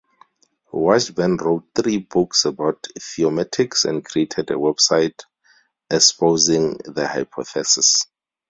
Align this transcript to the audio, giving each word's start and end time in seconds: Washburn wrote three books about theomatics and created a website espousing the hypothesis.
Washburn 0.71 1.37
wrote 1.37 1.65
three 1.75 1.99
books 1.99 2.45
about 2.45 2.87
theomatics 2.97 3.85
and 3.87 4.03
created 4.03 4.49
a 4.49 4.55
website 4.55 5.25
espousing 5.91 6.79
the 6.85 7.07
hypothesis. 7.07 8.07